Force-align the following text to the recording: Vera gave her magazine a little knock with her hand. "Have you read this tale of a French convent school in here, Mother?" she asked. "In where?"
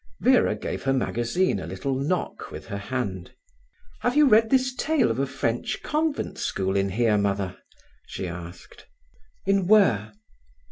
Vera 0.19 0.55
gave 0.55 0.81
her 0.85 0.93
magazine 0.93 1.59
a 1.59 1.67
little 1.67 1.93
knock 1.93 2.49
with 2.49 2.65
her 2.65 2.77
hand. 2.79 3.35
"Have 3.99 4.17
you 4.17 4.27
read 4.27 4.49
this 4.49 4.73
tale 4.73 5.11
of 5.11 5.19
a 5.19 5.27
French 5.27 5.83
convent 5.83 6.39
school 6.39 6.75
in 6.75 6.89
here, 6.89 7.19
Mother?" 7.19 7.59
she 8.07 8.27
asked. 8.27 8.87
"In 9.45 9.67
where?" 9.67 10.13